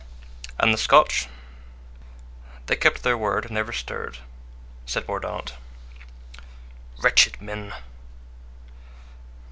[0.59, 1.27] "And the Scotch?"
[2.65, 4.17] "They kept their word and never stirred,"
[4.87, 5.53] said Mordaunt.
[6.97, 7.75] "Wretched men!"